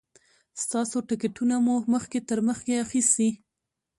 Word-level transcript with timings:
ستاسو 0.63 0.97
ټکټونه 1.07 1.55
مو 1.65 1.75
مخکې 1.93 2.19
تر 2.29 2.39
مخکې 2.47 2.73
اخیستي. 2.85 3.29